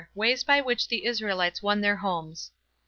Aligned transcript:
WAYS 0.15 0.43
BY 0.43 0.61
WHICH 0.61 0.87
THE 0.87 1.05
ISRAELITES 1.07 1.61
WON 1.61 1.81
THEIR 1.81 1.97
HOMES. 1.97 2.49